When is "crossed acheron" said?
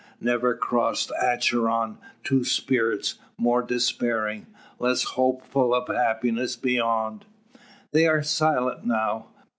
0.55-1.99